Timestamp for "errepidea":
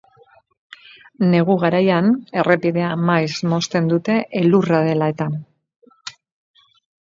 2.43-2.89